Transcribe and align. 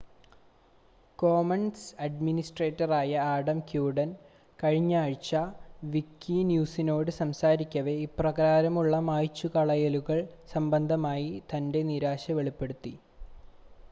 Commons 1.19 1.89
അഡ്മിനിസ്ട്രേറ്ററായ 1.99 3.11
Adam 3.25 3.59
Cuerden 3.69 4.09
കഴിഞ്ഞാഴ്ച 4.59 5.33
വിക്കിന്യൂസിനോട് 5.91 7.11
സംസാരിക്കവെ 7.19 7.95
ഇപ്രകാരമുള്ള 8.07 9.03
മായ്ചുകളയലുകൾ 9.09 10.19
സംബന്ധമായി 10.55 11.31
തൻ്റെ 11.53 11.83
നിരാശ 11.91 12.25
വെളിപ്പെടുത്തി 12.39 12.95